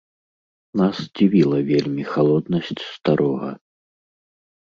Нас 0.79 0.97
дзівіла 1.17 1.59
вельмі 1.69 2.03
халоднасць 2.13 2.81
старога. 2.95 3.49